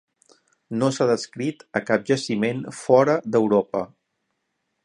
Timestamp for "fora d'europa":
2.81-3.87